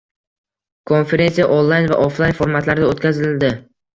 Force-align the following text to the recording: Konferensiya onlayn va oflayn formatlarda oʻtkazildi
Konferensiya 0.91 1.45
onlayn 1.57 1.85
va 1.91 1.99
oflayn 2.07 2.35
formatlarda 2.39 2.87
oʻtkazildi 2.95 3.53